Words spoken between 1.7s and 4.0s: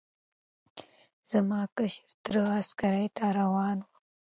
کشر تره عسکرۍ ته روان و.